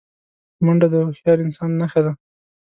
منډه 0.65 0.87
د 0.91 0.95
هوښیار 1.05 1.37
انسان 1.45 1.71
نښه 1.79 2.01
ده 2.05 2.11